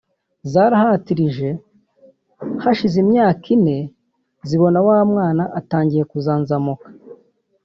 [0.51, 1.49] zarahatirije
[2.63, 3.77] hashize imyaka ine
[4.47, 6.87] zibona wa mwana atangiye kuzanzamuka